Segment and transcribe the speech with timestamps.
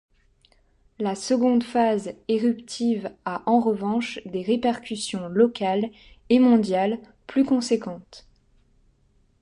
[0.97, 5.91] La seconde phase éruptive a en revanche des répercussions locales
[6.31, 8.27] et mondiales plus conséquentes.